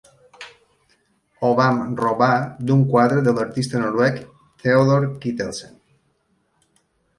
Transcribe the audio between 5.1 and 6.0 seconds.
Kittelsen.